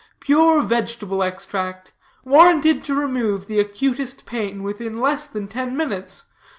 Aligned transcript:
Pure 0.19 0.63
vegetable 0.63 1.21
extract. 1.21 1.91
Warranted 2.25 2.83
to 2.85 2.95
remove 2.95 3.45
the 3.45 3.59
acutest 3.59 4.25
pain 4.25 4.63
within 4.63 4.99
less 4.99 5.27
than 5.27 5.47
ten 5.47 5.77
minutes. 5.77 6.25